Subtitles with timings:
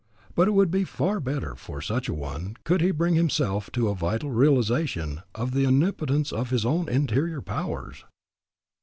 [0.33, 3.87] But it would be far better for such a one could he bring himself to
[3.89, 8.03] a vital realization of the omnipotence of his own interior powers.